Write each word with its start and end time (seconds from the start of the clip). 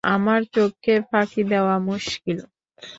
আমার 0.13 0.41
চোখকে 0.53 0.93
ফাঁকি 1.09 1.41
দেওয়া 1.51 1.75
মুশকিল। 1.87 2.39